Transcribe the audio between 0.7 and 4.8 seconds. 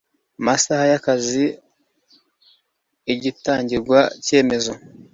y akazi igatangirwa icyemezo